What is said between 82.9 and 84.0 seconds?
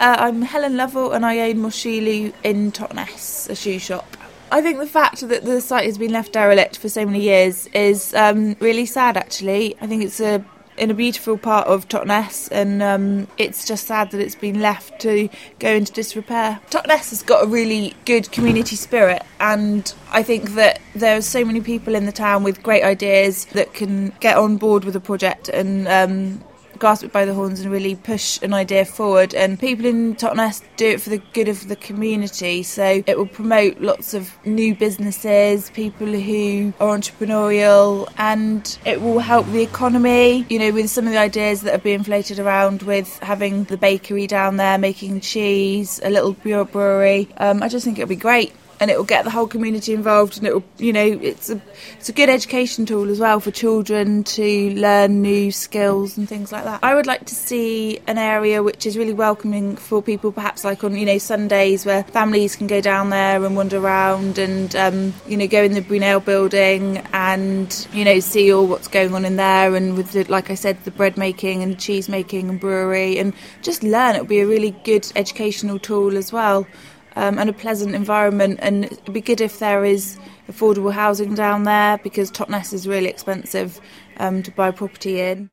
expensive